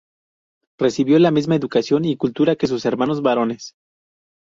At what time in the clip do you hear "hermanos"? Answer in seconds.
2.85-3.21